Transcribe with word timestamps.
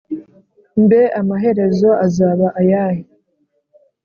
mbe 0.83 1.01
amaherezo 1.21 1.89
azaba 2.05 2.47
ayahe’ 2.61 3.03